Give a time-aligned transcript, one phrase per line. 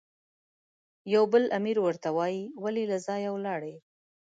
[1.13, 3.75] یو بل امیر ورته وایي، ولې له ځایه ولاړې؟